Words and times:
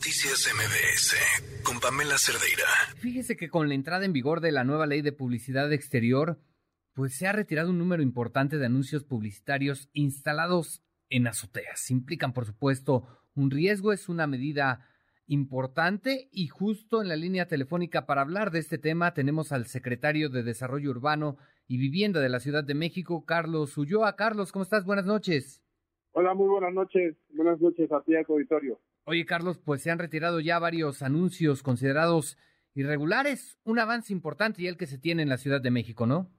Noticias 0.00 0.50
MBS 0.54 1.62
con 1.62 1.78
Pamela 1.78 2.16
Cerdeira. 2.16 2.64
Fíjese 3.02 3.36
que 3.36 3.50
con 3.50 3.68
la 3.68 3.74
entrada 3.74 4.06
en 4.06 4.14
vigor 4.14 4.40
de 4.40 4.50
la 4.50 4.64
nueva 4.64 4.86
ley 4.86 5.02
de 5.02 5.12
publicidad 5.12 5.70
exterior, 5.74 6.38
pues 6.94 7.18
se 7.18 7.26
ha 7.26 7.32
retirado 7.32 7.68
un 7.68 7.76
número 7.76 8.02
importante 8.02 8.56
de 8.56 8.64
anuncios 8.64 9.04
publicitarios 9.04 9.90
instalados 9.92 10.82
en 11.10 11.26
azoteas. 11.26 11.90
Implican, 11.90 12.32
por 12.32 12.46
supuesto, 12.46 13.08
un 13.34 13.50
riesgo, 13.50 13.92
es 13.92 14.08
una 14.08 14.26
medida 14.26 14.88
importante 15.26 16.30
y 16.32 16.48
justo 16.48 17.02
en 17.02 17.08
la 17.08 17.16
línea 17.16 17.46
telefónica 17.46 18.06
para 18.06 18.22
hablar 18.22 18.52
de 18.52 18.60
este 18.60 18.78
tema 18.78 19.12
tenemos 19.12 19.52
al 19.52 19.66
secretario 19.66 20.30
de 20.30 20.42
Desarrollo 20.42 20.92
Urbano 20.92 21.36
y 21.68 21.76
Vivienda 21.76 22.20
de 22.20 22.30
la 22.30 22.40
Ciudad 22.40 22.64
de 22.64 22.72
México, 22.72 23.26
Carlos 23.26 23.76
Ulloa. 23.76 24.16
Carlos, 24.16 24.50
¿cómo 24.50 24.62
estás? 24.62 24.86
Buenas 24.86 25.04
noches. 25.04 25.62
Hola, 26.12 26.32
muy 26.32 26.48
buenas 26.48 26.72
noches. 26.72 27.18
Buenas 27.34 27.60
noches 27.60 27.92
a 27.92 28.00
ti, 28.00 28.14
auditorio. 28.16 28.80
Oye, 29.04 29.24
Carlos, 29.24 29.58
pues 29.58 29.82
se 29.82 29.90
han 29.90 29.98
retirado 29.98 30.40
ya 30.40 30.58
varios 30.58 31.02
anuncios 31.02 31.62
considerados 31.62 32.36
irregulares. 32.74 33.58
Un 33.64 33.78
avance 33.78 34.12
importante 34.12 34.62
y 34.62 34.66
el 34.66 34.76
que 34.76 34.86
se 34.86 34.98
tiene 34.98 35.22
en 35.22 35.28
la 35.28 35.38
Ciudad 35.38 35.60
de 35.60 35.70
México, 35.70 36.06
¿no? 36.06 36.30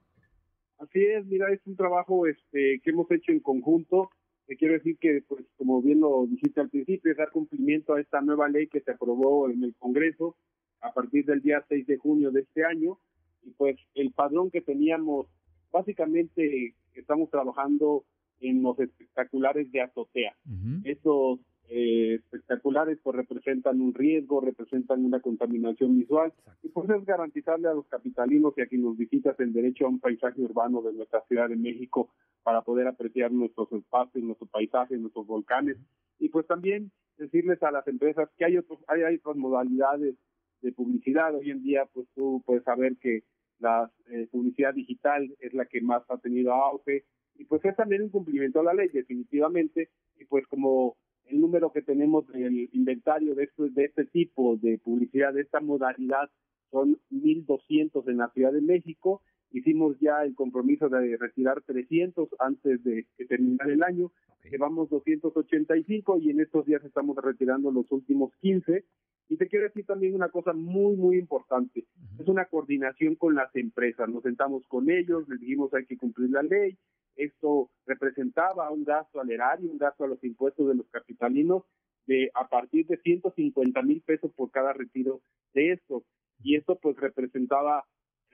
Así 0.78 1.00
es, 1.00 1.24
mira, 1.26 1.52
es 1.52 1.60
un 1.66 1.76
trabajo 1.76 2.26
este, 2.26 2.80
que 2.82 2.90
hemos 2.90 3.10
hecho 3.10 3.30
en 3.30 3.40
conjunto. 3.40 4.10
Te 4.46 4.56
quiero 4.56 4.74
decir 4.74 4.98
que, 4.98 5.22
pues, 5.28 5.44
como 5.56 5.80
bien 5.80 6.00
lo 6.00 6.26
dijiste 6.26 6.60
al 6.60 6.70
principio, 6.70 7.12
es 7.12 7.18
dar 7.18 7.30
cumplimiento 7.30 7.94
a 7.94 8.00
esta 8.00 8.20
nueva 8.20 8.48
ley 8.48 8.66
que 8.66 8.80
se 8.80 8.90
aprobó 8.90 9.48
en 9.48 9.62
el 9.62 9.74
Congreso 9.76 10.36
a 10.80 10.92
partir 10.92 11.24
del 11.24 11.40
día 11.40 11.64
6 11.68 11.86
de 11.86 11.96
junio 11.96 12.30
de 12.32 12.40
este 12.40 12.64
año. 12.64 12.98
Y 13.42 13.50
pues 13.50 13.76
el 13.94 14.12
padrón 14.12 14.50
que 14.50 14.60
teníamos, 14.60 15.26
básicamente 15.70 16.74
estamos 16.94 17.30
trabajando 17.30 18.04
en 18.40 18.62
los 18.62 18.78
espectaculares 18.78 19.70
de 19.70 19.80
azotea. 19.82 20.36
Esos 20.84 21.38
eh, 21.74 22.16
espectaculares 22.16 22.98
pues 23.02 23.16
representan 23.16 23.80
un 23.80 23.94
riesgo, 23.94 24.42
representan 24.42 25.06
una 25.06 25.20
contaminación 25.20 25.96
visual. 25.96 26.30
Y 26.62 26.68
pues 26.68 26.90
es 26.90 27.06
garantizarle 27.06 27.66
a 27.66 27.72
los 27.72 27.86
capitalinos 27.86 28.52
y 28.58 28.60
a 28.60 28.66
quienes 28.66 28.84
nos 28.84 28.98
visitan 28.98 29.34
el 29.38 29.54
derecho 29.54 29.86
a 29.86 29.88
un 29.88 29.98
paisaje 29.98 30.42
urbano 30.42 30.82
de 30.82 30.92
nuestra 30.92 31.22
Ciudad 31.22 31.48
de 31.48 31.56
México 31.56 32.10
para 32.42 32.60
poder 32.60 32.88
apreciar 32.88 33.32
nuestros 33.32 33.72
espacios, 33.72 34.22
nuestros 34.22 34.50
paisajes, 34.50 35.00
nuestros 35.00 35.26
volcanes. 35.26 35.78
Y 36.18 36.28
pues 36.28 36.46
también 36.46 36.90
decirles 37.16 37.62
a 37.62 37.70
las 37.70 37.88
empresas 37.88 38.28
que 38.36 38.44
hay 38.44 38.58
otros 38.58 38.78
hay, 38.86 39.02
hay 39.04 39.14
otras 39.16 39.36
modalidades 39.36 40.14
de 40.60 40.72
publicidad. 40.72 41.34
Hoy 41.34 41.52
en 41.52 41.62
día 41.62 41.88
pues 41.94 42.06
tú 42.14 42.42
puedes 42.44 42.64
saber 42.64 42.98
que 42.98 43.22
la 43.60 43.90
eh, 44.10 44.28
publicidad 44.30 44.74
digital 44.74 45.34
es 45.38 45.54
la 45.54 45.64
que 45.64 45.80
más 45.80 46.02
ha 46.10 46.18
tenido 46.18 46.52
auge. 46.52 47.06
Y 47.36 47.46
pues 47.46 47.64
es 47.64 47.74
también 47.76 48.02
un 48.02 48.10
cumplimiento 48.10 48.60
a 48.60 48.64
la 48.64 48.74
ley 48.74 48.88
definitivamente. 48.88 49.88
Y 50.18 50.26
pues 50.26 50.46
como 50.48 50.96
el 51.26 51.40
número 51.40 51.72
que 51.72 51.82
tenemos 51.82 52.26
del 52.28 52.68
inventario 52.72 53.34
de, 53.34 53.44
esto, 53.44 53.68
de 53.68 53.84
este 53.84 54.04
tipo 54.06 54.56
de 54.56 54.78
publicidad, 54.78 55.32
de 55.32 55.42
esta 55.42 55.60
modalidad, 55.60 56.30
son 56.70 56.98
1.200 57.10 58.08
en 58.08 58.16
la 58.16 58.30
Ciudad 58.30 58.52
de 58.52 58.62
México. 58.62 59.22
Hicimos 59.52 59.98
ya 60.00 60.24
el 60.24 60.34
compromiso 60.34 60.88
de 60.88 61.16
retirar 61.16 61.62
300 61.62 62.28
antes 62.38 62.82
de 62.84 63.06
que 63.16 63.26
terminara 63.26 63.72
el 63.72 63.82
año. 63.82 64.10
Llevamos 64.50 64.88
285 64.90 66.18
y 66.20 66.30
en 66.30 66.40
estos 66.40 66.64
días 66.66 66.82
estamos 66.84 67.16
retirando 67.16 67.70
los 67.70 67.90
últimos 67.90 68.34
15. 68.40 68.84
Y 69.28 69.36
te 69.36 69.48
quiero 69.48 69.66
decir 69.66 69.86
también 69.86 70.14
una 70.14 70.30
cosa 70.30 70.52
muy, 70.52 70.96
muy 70.96 71.18
importante. 71.18 71.84
Es 72.18 72.26
una 72.26 72.46
coordinación 72.46 73.14
con 73.16 73.34
las 73.34 73.54
empresas. 73.54 74.08
Nos 74.08 74.22
sentamos 74.22 74.66
con 74.68 74.90
ellos, 74.90 75.28
les 75.28 75.40
dijimos 75.40 75.72
hay 75.74 75.86
que 75.86 75.96
cumplir 75.96 76.30
la 76.30 76.42
ley, 76.42 76.76
esto 77.16 77.70
representaba 77.86 78.70
un 78.70 78.84
gasto 78.84 79.20
al 79.20 79.30
erario, 79.30 79.70
un 79.70 79.78
gasto 79.78 80.04
a 80.04 80.08
los 80.08 80.22
impuestos 80.24 80.68
de 80.68 80.74
los 80.74 80.88
capitalinos 80.88 81.64
de 82.06 82.30
a 82.34 82.48
partir 82.48 82.86
de 82.86 82.96
150 82.96 83.82
mil 83.82 84.02
pesos 84.02 84.32
por 84.34 84.50
cada 84.50 84.72
retiro 84.72 85.20
de 85.54 85.72
esto. 85.72 86.04
Y 86.42 86.56
esto 86.56 86.78
pues 86.80 86.96
representaba 86.96 87.84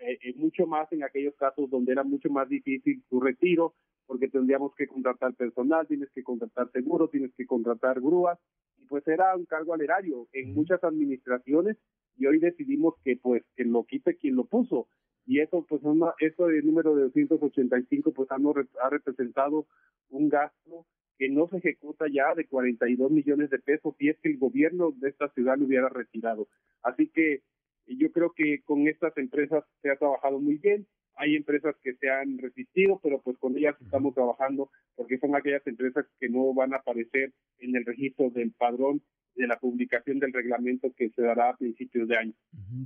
eh, 0.01 0.19
eh, 0.23 0.35
mucho 0.37 0.67
más 0.67 0.91
en 0.93 1.03
aquellos 1.05 1.35
casos 1.37 1.69
donde 1.71 1.93
era 1.93 2.05
mucho 2.05 2.31
más 2.31 2.49
difícil 2.49 3.03
su 3.09 3.21
retiro, 3.21 3.75
porque 4.07 4.29
tendríamos 4.29 4.75
que 4.75 4.87
contratar 4.87 5.35
personal, 5.35 5.87
tienes 5.87 6.11
que 6.11 6.23
contratar 6.23 6.71
seguro, 6.73 7.09
tienes 7.09 7.33
que 7.35 7.47
contratar 7.47 8.01
grúas, 8.01 8.39
y 8.79 8.87
pues 8.87 9.07
era 9.07 9.37
un 9.37 9.45
cargo 9.45 9.75
al 9.75 9.83
erario 9.83 10.29
en 10.33 10.55
muchas 10.55 10.83
administraciones, 10.83 11.77
y 12.17 12.27
hoy 12.27 12.39
decidimos 12.39 12.95
que 13.05 13.17
pues 13.17 13.45
que 13.57 13.65
lo 13.65 13.85
quite 13.85 14.17
quien 14.17 14.37
lo 14.37 14.45
puso 14.45 14.89
y 15.29 15.41
eso 15.41 15.65
pues 15.69 15.83
una, 15.83 16.15
eso 16.21 16.47
del 16.47 16.65
número 16.65 16.97
de 16.97 17.03
285 17.03 18.13
pues 18.13 18.31
ha, 18.31 18.37
ha 18.37 18.91
representado 18.91 19.67
un 20.09 20.31
gasto 20.31 20.87
que 21.19 21.29
no 21.29 21.49
se 21.49 21.59
ejecuta 21.59 22.07
ya 22.11 22.35
de 22.35 22.47
42 22.47 23.11
millones 23.11 23.51
de 23.51 23.59
pesos 23.59 23.95
si 23.99 24.09
es 24.09 24.19
que 24.21 24.31
el 24.31 24.39
gobierno 24.39 24.91
de 24.97 25.11
esta 25.11 25.29
ciudad 25.35 25.59
lo 25.59 25.67
hubiera 25.67 25.91
retirado. 25.91 26.49
Así 26.83 27.09
que 27.09 27.43
yo 27.97 28.13
creo 28.13 28.33
que 28.37 28.63
con 28.65 28.87
estas 28.89 29.17
empresas 29.17 29.65
se 29.83 29.91
ha 29.91 29.97
trabajado 29.97 30.41
muy 30.41 30.59
bien. 30.59 30.87
Hay 31.17 31.35
empresas 31.35 31.75
que 31.83 31.95
se 31.95 32.11
han 32.11 32.39
resistido, 32.39 33.01
pero 33.03 33.21
pues 33.21 33.37
con 33.39 33.57
ellas 33.57 33.75
estamos 33.81 34.15
trabajando 34.15 34.71
porque 34.95 35.19
son 35.19 35.35
aquellas 35.35 35.67
empresas 35.67 36.07
que 36.21 36.29
no 36.29 36.55
van 36.55 36.75
a 36.75 36.77
aparecer 36.77 37.33
en 37.59 37.75
el 37.77 37.85
registro 37.85 38.31
del 38.31 38.53
padrón 38.53 39.03
de 39.35 39.47
la 39.47 39.59
publicación 39.59 40.19
del 40.19 40.33
reglamento 40.33 40.93
que 40.97 41.11
se 41.11 41.23
dará 41.23 41.51
a 41.51 41.57
principios 41.57 42.09
de 42.09 42.17
año. 42.17 42.33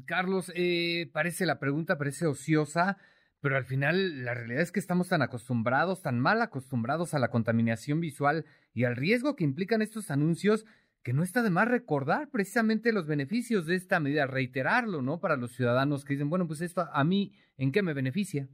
Carlos, 0.06 0.52
eh, 0.54 1.10
parece 1.12 1.46
la 1.46 1.58
pregunta, 1.58 1.98
parece 1.98 2.26
ociosa, 2.26 2.98
pero 3.40 3.56
al 3.56 3.64
final 3.64 4.24
la 4.24 4.34
realidad 4.34 4.62
es 4.62 4.70
que 4.70 4.80
estamos 4.80 5.08
tan 5.08 5.22
acostumbrados, 5.22 6.02
tan 6.02 6.20
mal 6.20 6.40
acostumbrados 6.42 7.14
a 7.14 7.19
la 7.19 7.28
contaminación 7.28 8.00
visual 8.00 8.44
y 8.72 8.84
al 8.84 8.96
riesgo 8.96 9.34
que 9.34 9.44
implican 9.44 9.82
estos 9.82 10.10
anuncios 10.10 10.64
que 11.02 11.12
no 11.12 11.22
está 11.22 11.42
de 11.42 11.50
más 11.50 11.68
recordar 11.68 12.30
precisamente 12.30 12.92
los 12.92 13.06
beneficios 13.06 13.66
de 13.66 13.74
esta 13.74 14.00
medida, 14.00 14.26
reiterarlo, 14.26 15.02
¿no? 15.02 15.20
Para 15.20 15.36
los 15.36 15.52
ciudadanos 15.52 16.04
que 16.04 16.14
dicen, 16.14 16.30
bueno, 16.30 16.46
pues 16.46 16.60
esto 16.60 16.84
a 16.92 17.04
mí, 17.04 17.32
¿en 17.56 17.72
qué 17.72 17.82
me 17.82 17.94
beneficia? 17.94 18.48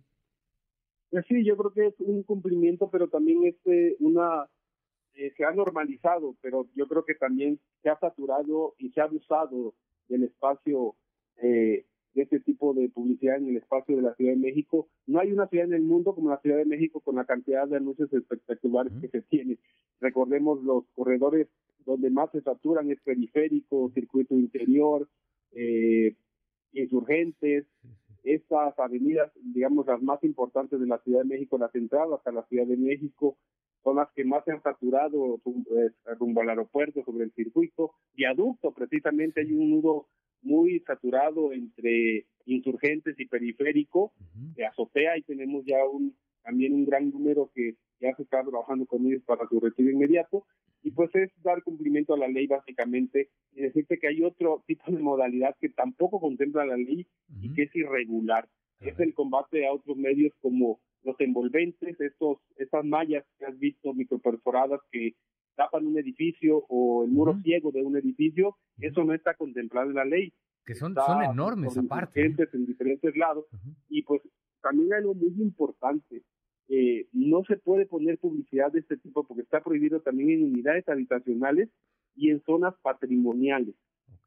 Pues 1.10 1.24
sí, 1.26 1.44
yo 1.44 1.56
creo 1.56 1.72
que 1.72 1.86
es 1.86 1.94
un 2.00 2.22
cumplimiento, 2.22 2.90
pero 2.90 3.08
también 3.08 3.44
es 3.44 3.56
eh, 3.66 3.96
una 4.00 4.48
eh, 5.14 5.32
se 5.36 5.44
ha 5.44 5.50
normalizado, 5.50 6.36
pero 6.40 6.68
yo 6.74 6.86
creo 6.86 7.04
que 7.04 7.16
también 7.16 7.58
se 7.82 7.90
ha 7.90 7.98
saturado 7.98 8.74
y 8.78 8.90
se 8.90 9.00
ha 9.00 9.04
abusado 9.04 9.74
del 10.06 10.24
espacio 10.24 10.94
eh, 11.42 11.86
de 12.18 12.24
este 12.24 12.40
tipo 12.40 12.74
de 12.74 12.88
publicidad 12.88 13.36
en 13.36 13.48
el 13.48 13.58
espacio 13.58 13.94
de 13.94 14.02
la 14.02 14.14
Ciudad 14.14 14.32
de 14.32 14.38
México. 14.38 14.88
No 15.06 15.20
hay 15.20 15.30
una 15.30 15.46
ciudad 15.46 15.66
en 15.66 15.74
el 15.74 15.82
mundo 15.82 16.16
como 16.16 16.30
la 16.30 16.40
Ciudad 16.40 16.56
de 16.56 16.64
México 16.64 17.00
con 17.00 17.14
la 17.14 17.24
cantidad 17.24 17.68
de 17.68 17.76
anuncios 17.76 18.12
espectaculares 18.12 18.92
que 19.00 19.08
se 19.08 19.22
tiene. 19.22 19.58
Recordemos 20.00 20.60
los 20.64 20.84
corredores 20.96 21.46
donde 21.86 22.10
más 22.10 22.30
se 22.32 22.40
saturan 22.40 22.90
es 22.90 23.00
periférico, 23.02 23.92
circuito 23.94 24.34
interior, 24.34 25.08
eh, 25.52 26.16
insurgentes, 26.72 27.66
estas 28.24 28.76
avenidas, 28.80 29.30
digamos, 29.54 29.86
las 29.86 30.02
más 30.02 30.22
importantes 30.24 30.80
de 30.80 30.86
la 30.86 30.98
Ciudad 30.98 31.20
de 31.20 31.28
México, 31.28 31.56
las 31.56 31.74
entradas 31.76 32.20
a 32.26 32.32
la 32.32 32.42
Ciudad 32.46 32.66
de 32.66 32.76
México, 32.76 33.36
son 33.84 33.96
las 33.96 34.10
que 34.10 34.24
más 34.24 34.44
se 34.44 34.50
han 34.50 34.62
saturado 34.62 35.36
eh, 35.46 35.90
rumbo 36.18 36.40
al 36.40 36.50
aeropuerto, 36.50 37.04
sobre 37.04 37.24
el 37.24 37.32
circuito. 37.32 37.92
Viaducto, 38.14 38.72
precisamente, 38.72 39.40
hay 39.40 39.52
un 39.52 39.70
nudo 39.70 40.08
muy 40.42 40.80
saturado 40.80 41.52
entre 41.52 42.26
insurgentes 42.46 43.18
y 43.18 43.26
periférico 43.26 44.12
de 44.56 44.66
azotea 44.66 45.18
y 45.18 45.22
tenemos 45.22 45.64
ya 45.66 45.84
un 45.84 46.16
también 46.42 46.72
un 46.72 46.86
gran 46.86 47.10
número 47.10 47.50
que 47.54 47.74
ya 48.00 48.14
se 48.16 48.22
está 48.22 48.42
trabajando 48.42 48.86
con 48.86 49.04
ellos 49.06 49.22
para 49.24 49.46
su 49.48 49.60
retiro 49.60 49.90
inmediato. 49.90 50.46
Y 50.82 50.92
pues 50.92 51.14
es 51.14 51.30
dar 51.42 51.62
cumplimiento 51.62 52.14
a 52.14 52.18
la 52.18 52.28
ley 52.28 52.46
básicamente 52.46 53.28
y 53.52 53.62
decirte 53.62 53.98
que 53.98 54.06
hay 54.06 54.22
otro 54.22 54.62
tipo 54.66 54.90
de 54.90 54.98
modalidad 54.98 55.56
que 55.60 55.68
tampoco 55.68 56.20
contempla 56.20 56.64
la 56.64 56.76
ley 56.76 57.06
y 57.42 57.52
que 57.52 57.64
es 57.64 57.76
irregular 57.76 58.48
es 58.80 58.98
el 59.00 59.14
combate 59.14 59.66
a 59.66 59.72
otros 59.72 59.96
medios 59.96 60.32
como 60.40 60.80
los 61.02 61.18
envolventes, 61.20 62.00
estos, 62.00 62.38
estas 62.56 62.84
mallas 62.84 63.24
que 63.38 63.46
has 63.46 63.58
visto 63.58 63.94
microperforadas 63.94 64.80
que 64.90 65.14
tapan 65.58 65.84
un 65.84 65.98
edificio 65.98 66.64
o 66.68 67.04
el 67.04 67.10
muro 67.10 67.36
ciego 67.42 67.72
de 67.72 67.82
un 67.82 67.96
edificio, 67.96 68.56
eso 68.78 69.02
no 69.02 69.12
está 69.12 69.34
contemplado 69.34 69.90
en 69.90 69.96
la 69.96 70.04
ley. 70.04 70.32
Que 70.64 70.76
son, 70.76 70.94
son 70.94 71.24
enormes 71.24 71.76
aparte. 71.76 72.24
¿eh? 72.24 72.34
En 72.52 72.64
diferentes 72.64 73.16
lados. 73.16 73.44
Y 73.88 74.02
pues 74.02 74.22
también 74.62 74.92
hay 74.92 74.98
algo 75.00 75.14
muy 75.14 75.34
importante. 75.42 76.22
Eh, 76.68 77.08
no 77.12 77.42
se 77.44 77.56
puede 77.56 77.86
poner 77.86 78.18
publicidad 78.18 78.70
de 78.70 78.80
este 78.80 78.98
tipo 78.98 79.26
porque 79.26 79.42
está 79.42 79.60
prohibido 79.60 80.00
también 80.00 80.30
en 80.30 80.44
unidades 80.44 80.88
habitacionales 80.88 81.70
y 82.14 82.30
en 82.30 82.40
zonas 82.44 82.74
patrimoniales. 82.80 83.74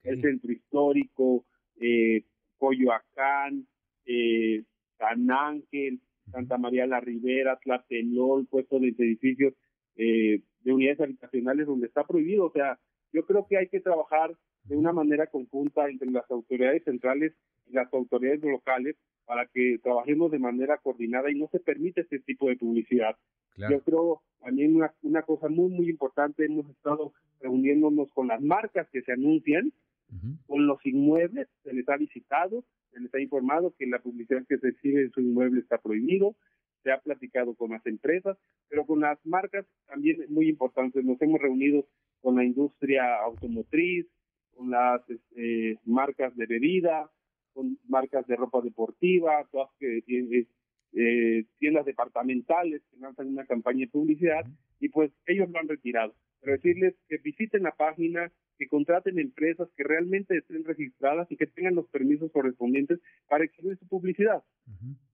El 0.03 0.21
centro 0.21 0.51
histórico, 0.51 1.45
eh, 1.79 2.25
Coyoacán, 2.57 3.67
eh, 4.06 4.63
San 4.97 5.31
Ángel, 5.31 6.01
Santa 6.29 6.57
María 6.57 6.88
la 6.88 7.00
Ribera, 7.00 7.57
Tlatelol, 7.63 8.47
puestos 8.47 8.81
de 8.81 8.89
edificios 8.89 9.53
eh, 9.95 10.41
de 10.61 10.73
unidades 10.73 11.01
habitacionales 11.01 11.67
donde 11.67 11.88
está 11.88 12.03
prohibido, 12.03 12.45
o 12.45 12.51
sea, 12.51 12.79
yo 13.13 13.25
creo 13.25 13.45
que 13.47 13.57
hay 13.57 13.67
que 13.67 13.79
trabajar 13.79 14.35
de 14.63 14.75
una 14.75 14.93
manera 14.93 15.27
conjunta 15.27 15.89
entre 15.89 16.09
las 16.11 16.29
autoridades 16.29 16.83
centrales 16.83 17.33
y 17.67 17.73
las 17.73 17.91
autoridades 17.93 18.41
locales 18.41 18.95
para 19.25 19.47
que 19.47 19.79
trabajemos 19.83 20.31
de 20.31 20.39
manera 20.39 20.77
coordinada 20.77 21.31
y 21.31 21.35
no 21.35 21.47
se 21.51 21.59
permite 21.59 22.01
este 22.01 22.19
tipo 22.19 22.49
de 22.49 22.57
publicidad. 22.57 23.15
Yo 23.57 23.81
creo 23.81 24.21
también 24.39 24.75
una, 24.75 24.93
una 25.01 25.21
cosa 25.23 25.47
muy, 25.49 25.69
muy 25.69 25.89
importante, 25.89 26.45
hemos 26.45 26.69
estado 26.69 27.13
reuniéndonos 27.39 28.11
con 28.13 28.27
las 28.27 28.41
marcas 28.41 28.87
que 28.91 29.01
se 29.01 29.11
anuncian, 29.11 29.71
con 30.45 30.67
los 30.67 30.85
inmuebles, 30.85 31.47
se 31.63 31.73
les 31.73 31.87
ha 31.87 31.95
visitado, 31.95 32.65
se 32.91 32.99
les 32.99 33.13
ha 33.13 33.21
informado 33.21 33.73
que 33.77 33.87
la 33.87 33.99
publicidad 33.99 34.45
que 34.47 34.57
se 34.57 34.69
exhibe 34.69 35.03
en 35.03 35.11
su 35.11 35.21
inmueble 35.21 35.61
está 35.61 35.77
prohibido, 35.77 36.35
se 36.83 36.91
ha 36.91 36.99
platicado 36.99 37.55
con 37.55 37.71
las 37.71 37.85
empresas, 37.85 38.37
pero 38.71 38.85
con 38.85 39.01
las 39.01 39.19
marcas 39.25 39.65
también 39.85 40.21
es 40.21 40.29
muy 40.29 40.47
importante. 40.47 41.03
Nos 41.03 41.21
hemos 41.21 41.41
reunido 41.41 41.85
con 42.21 42.38
la 42.38 42.45
industria 42.45 43.18
automotriz, 43.21 44.07
con 44.56 44.71
las 44.71 45.01
este, 45.09 45.77
marcas 45.83 46.33
de 46.38 46.45
bebida, 46.45 47.12
con 47.53 47.77
marcas 47.89 48.25
de 48.27 48.38
ropa 48.38 48.62
deportiva, 48.62 49.45
todas 49.51 49.69
que 49.77 50.01
tienen 50.06 50.47
eh, 50.93 51.45
tiendas 51.59 51.85
departamentales 51.85 52.81
que 52.91 52.97
lanzan 52.97 53.27
una 53.27 53.45
campaña 53.45 53.85
de 53.85 53.91
publicidad 53.91 54.45
y 54.79 54.89
pues 54.89 55.11
ellos 55.25 55.49
lo 55.49 55.59
han 55.59 55.67
retirado. 55.67 56.13
Pero 56.41 56.53
decirles 56.53 56.95
que 57.07 57.17
visiten 57.17 57.63
la 57.63 57.71
página, 57.71 58.31
que 58.57 58.67
contraten 58.67 59.19
empresas 59.19 59.69
que 59.75 59.83
realmente 59.83 60.38
estén 60.38 60.63
registradas 60.65 61.31
y 61.31 61.38
que 61.38 61.47
tengan 61.47 61.75
los 61.75 61.88
permisos 61.89 62.31
correspondientes 62.31 62.99
para 63.29 63.45
exhibir 63.45 63.77
su 63.77 63.88
publicidad. 63.88 64.43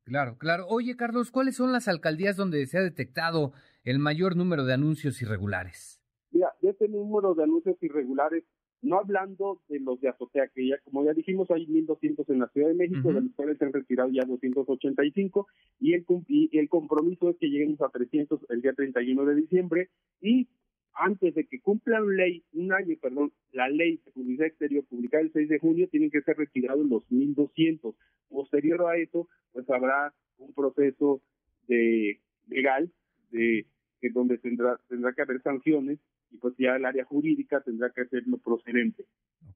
Claro, 0.04 0.38
claro. 0.38 0.68
Oye, 0.68 0.96
Carlos, 0.96 1.32
¿cuáles 1.32 1.56
son 1.56 1.72
las 1.72 1.88
alcaldías 1.88 2.38
donde 2.38 2.66
se 2.66 2.78
ha 2.78 2.82
detectado 2.82 3.54
el 3.84 4.00
mayor 4.00 4.36
número 4.36 4.66
de 4.66 4.74
anuncios 4.74 5.22
irregulares? 5.22 6.02
Mira, 6.32 6.54
de 6.62 6.70
este 6.70 6.88
número 6.88 7.36
de 7.36 7.44
anuncios 7.44 7.78
irregulares 7.82 8.44
no 8.82 9.00
hablando 9.00 9.62
de 9.68 9.80
los 9.80 10.00
de 10.02 10.10
azotea, 10.10 10.48
que 10.48 10.68
ya, 10.68 10.78
como 10.84 11.04
ya 11.04 11.14
dijimos, 11.14 11.50
hay 11.52 11.66
1.200 11.66 12.30
en 12.30 12.40
la 12.40 12.48
Ciudad 12.50 12.70
de 12.70 12.76
México, 12.76 13.12
de 13.12 13.22
los 13.22 13.34
cuales 13.36 13.58
se 13.58 13.66
han 13.66 13.74
retirado 13.74 14.10
ya 14.10 14.24
285, 14.24 15.48
y 15.80 15.94
el, 15.94 16.06
y 16.28 16.58
el 16.58 16.70
compromiso 16.70 17.30
es 17.30 17.38
que 17.38 17.50
lleguemos 17.50 17.82
a 17.82 17.90
300 17.90 18.46
el 18.50 18.62
día 18.62 18.74
31 18.74 19.26
de 19.26 19.36
diciembre, 19.36 19.90
y 20.22 20.48
antes 20.94 21.36
de 21.36 21.46
que 21.46 21.60
cumplan 21.62 22.16
ley, 22.16 22.44
un 22.54 22.74
año, 22.74 22.96
perdón, 23.02 23.32
la 23.52 23.70
ley 23.70 24.02
de 24.04 24.12
publicidad 24.12 24.48
exterior 24.48 24.84
publicada 24.86 25.24
el 25.24 25.32
6 25.32 25.50
de 25.50 25.60
junio, 25.60 25.88
tienen 25.90 26.10
que 26.10 26.22
ser 26.22 26.38
retirados 26.38 26.86
los 26.86 27.04
1.200. 27.10 27.96
Posterior 28.30 28.82
a 28.88 28.98
eso, 28.98 29.30
pues 29.54 29.70
habrá 29.70 30.14
un 30.38 30.54
proceso 30.54 31.22
de 31.68 32.20
legal 32.48 32.92
de 33.32 33.66
que 34.02 34.10
donde 34.10 34.38
tendrá 34.38 34.80
tendrá 34.88 35.14
que 35.14 35.22
haber 35.22 35.42
sanciones 35.42 36.00
pues 36.48 36.56
ya 36.60 36.78
el 36.78 36.86
área 36.86 37.04
jurídica 37.04 37.60
tendrá 37.60 37.90
que 37.90 38.02
hacerlo 38.02 38.38
procedente. 38.38 39.04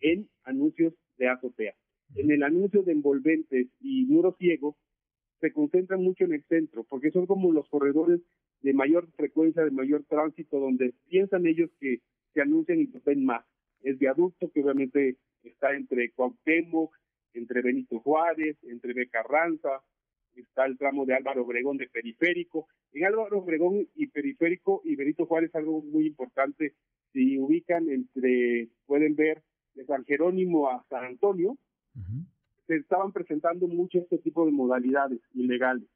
En 0.02 0.28
anuncios 0.44 0.94
de 1.18 1.30
azotea. 1.30 1.74
En 2.16 2.32
el 2.32 2.44
anuncio 2.44 2.84
de 2.84 2.92
envolventes 2.92 3.68
y 3.80 4.06
muro 4.08 4.36
ciego 4.38 4.76
se 5.40 5.54
concentran 5.54 6.04
mucho 6.04 6.26
en 6.26 6.34
el 6.34 6.44
centro, 6.44 6.84
porque 6.84 7.12
son 7.12 7.28
como 7.28 7.54
los 7.54 7.70
corredores 7.70 8.20
de 8.62 8.74
mayor 8.74 9.10
frecuencia, 9.16 9.64
de 9.64 9.72
mayor 9.72 10.04
tránsito, 10.04 10.60
donde 10.60 10.94
piensan 11.08 11.48
ellos 11.48 11.70
que 11.80 12.02
se 12.34 12.42
anuncian 12.42 12.82
y 12.82 12.88
se 12.88 13.00
ven 13.06 13.24
más. 13.24 13.46
Es 13.84 13.98
viaducto 13.98 14.52
que 14.52 14.62
obviamente 14.62 15.16
está 15.44 15.74
entre 15.74 16.12
Cuauhtémoc, 16.12 16.94
entre 17.34 17.62
Benito 17.62 18.02
Juárez, 18.02 18.58
entre 18.64 18.94
Becarranza, 18.94 19.82
está 20.52 20.66
el 20.66 20.78
tramo 20.78 21.06
de 21.06 21.16
Álvaro 21.16 21.44
Obregón 21.44 21.78
de 21.78 21.88
Periférico. 21.88 22.68
En 22.92 23.06
Álvaro 23.06 23.40
Obregón 23.40 23.88
y 23.96 24.08
Periférico 24.08 24.82
y 24.84 24.96
Benito 24.98 25.26
Juárez 25.26 25.56
algo 25.56 25.82
muy 25.82 26.06
importante, 26.08 26.74
si 27.14 27.40
ubican 27.40 27.90
entre, 27.90 28.68
pueden 28.86 29.16
ver, 29.16 29.42
de 29.76 29.86
San 29.86 30.04
Jerónimo 30.04 30.70
a 30.70 30.84
San 30.90 31.06
Antonio, 31.06 31.58
se 32.68 32.76
estaban 32.76 33.14
presentando 33.14 33.68
mucho 33.68 34.00
este 34.00 34.18
tipo 34.18 34.46
de 34.46 34.52
modalidades 34.52 35.22
ilegales. 35.34 35.88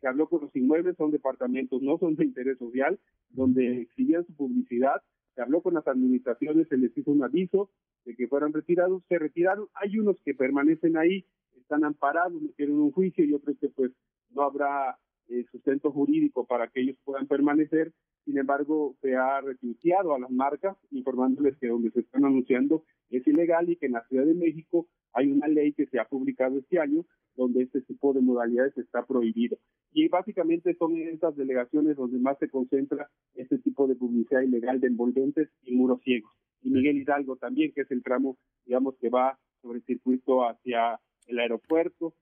Se 0.00 0.06
habló 0.06 0.28
con 0.28 0.42
los 0.42 0.54
inmuebles, 0.54 0.96
son 0.96 1.10
departamentos, 1.10 1.82
no 1.82 1.98
son 1.98 2.14
de 2.14 2.24
interés 2.24 2.58
social, 2.58 3.00
donde 3.30 3.82
exhibían 3.82 4.24
su 4.24 4.34
publicidad. 4.34 5.02
Se 5.34 5.42
habló 5.42 5.62
con 5.62 5.74
las 5.74 5.86
administraciones, 5.88 6.68
se 6.68 6.76
les 6.76 6.96
hizo 6.96 7.10
un 7.10 7.24
aviso 7.24 7.70
de 8.04 8.14
que 8.14 8.28
fueran 8.28 8.52
retirados, 8.52 9.02
se 9.08 9.18
retiraron. 9.18 9.66
Hay 9.74 9.98
unos 9.98 10.20
que 10.24 10.34
permanecen 10.34 10.96
ahí, 10.96 11.24
están 11.66 11.84
amparados, 11.84 12.40
metieron 12.40 12.78
un 12.78 12.92
juicio, 12.92 13.24
yo 13.24 13.40
creo 13.40 13.56
que 13.60 13.68
pues 13.70 13.90
no 14.30 14.42
habrá 14.42 14.96
eh, 15.28 15.44
sustento 15.50 15.90
jurídico 15.90 16.46
para 16.46 16.68
que 16.68 16.80
ellos 16.80 16.96
puedan 17.04 17.26
permanecer. 17.26 17.92
Sin 18.24 18.38
embargo, 18.38 18.96
se 19.02 19.16
ha 19.16 19.40
retuiteado 19.40 20.14
a 20.14 20.20
las 20.20 20.30
marcas 20.30 20.76
informándoles 20.92 21.56
que 21.58 21.66
donde 21.66 21.90
se 21.90 22.00
están 22.00 22.24
anunciando 22.24 22.84
es 23.10 23.26
ilegal 23.26 23.68
y 23.68 23.76
que 23.76 23.86
en 23.86 23.92
la 23.92 24.06
Ciudad 24.06 24.24
de 24.24 24.34
México 24.34 24.86
hay 25.12 25.30
una 25.30 25.48
ley 25.48 25.72
que 25.72 25.86
se 25.86 25.98
ha 25.98 26.04
publicado 26.04 26.58
este 26.58 26.78
año 26.78 27.04
donde 27.34 27.62
este 27.62 27.80
tipo 27.82 28.12
de 28.12 28.20
modalidades 28.20 28.76
está 28.78 29.04
prohibido. 29.04 29.58
Y 29.92 30.08
básicamente 30.08 30.74
son 30.74 30.96
estas 30.96 31.36
delegaciones 31.36 31.96
donde 31.96 32.18
más 32.18 32.38
se 32.38 32.48
concentra 32.48 33.08
este 33.34 33.58
tipo 33.58 33.88
de 33.88 33.96
publicidad 33.96 34.42
ilegal 34.42 34.80
de 34.80 34.86
envolventes 34.86 35.48
y 35.62 35.74
muros 35.74 36.00
ciegos. 36.02 36.32
Y 36.66 36.70
Miguel 36.70 36.96
Hidalgo 36.96 37.36
también, 37.36 37.72
que 37.72 37.82
es 37.82 37.90
el 37.92 38.02
tramo, 38.02 38.36
digamos, 38.64 38.96
que 39.00 39.08
va 39.08 39.38
sobre 39.62 39.78
el 39.78 39.84
circuito 39.84 40.48
hacia 40.48 40.98
el 41.28 41.38
aeropuerto 41.38 42.14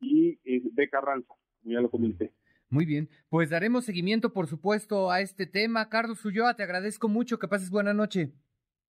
y 0.00 0.38
eh, 0.44 0.62
de 0.72 0.88
Carranza, 0.88 1.34
como 1.60 1.74
ya 1.74 1.80
lo 1.80 1.90
comenté. 1.90 2.32
Muy 2.70 2.86
bien, 2.86 3.08
pues 3.28 3.50
daremos 3.50 3.86
seguimiento, 3.86 4.32
por 4.32 4.46
supuesto, 4.46 5.10
a 5.10 5.20
este 5.20 5.46
tema. 5.46 5.88
Carlos 5.88 6.24
Ulloa, 6.24 6.54
te 6.54 6.62
agradezco 6.62 7.08
mucho, 7.08 7.40
que 7.40 7.48
pases 7.48 7.70
buena 7.70 7.92
noche. 7.92 8.30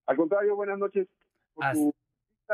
Al 0.05 0.15
contrario, 0.15 0.55
buenas 0.55 0.77
noches 0.77 1.07
por 1.55 1.73
tu 1.73 1.91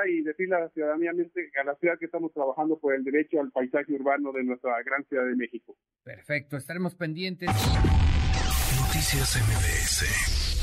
y 0.08 0.22
decirle 0.24 0.56
a 0.56 0.60
la 0.60 0.70
ciudadanía, 0.70 1.12
a 1.12 1.64
la 1.66 1.76
ciudad 1.76 2.00
que 2.00 2.06
estamos 2.06 2.32
trabajando 2.34 2.80
por 2.80 2.96
el 2.96 3.04
derecho 3.04 3.42
al 3.42 3.52
paisaje 3.52 3.94
urbano 3.94 4.32
de 4.32 4.44
nuestra 4.44 4.82
gran 4.84 5.04
ciudad 5.06 5.26
de 5.26 5.36
México. 5.36 5.76
Perfecto, 6.04 6.56
estaremos 6.56 6.96
pendientes. 6.96 7.50
Noticias 8.78 9.36
MBS 9.42 10.55